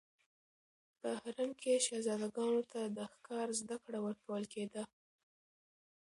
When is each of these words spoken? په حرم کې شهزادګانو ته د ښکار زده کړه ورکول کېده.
په 0.99 1.09
حرم 1.21 1.51
کې 1.61 1.83
شهزادګانو 1.85 2.61
ته 2.71 2.81
د 2.97 2.99
ښکار 3.13 3.47
زده 3.61 3.77
کړه 3.85 3.99
ورکول 4.07 4.43
کېده. 4.53 4.83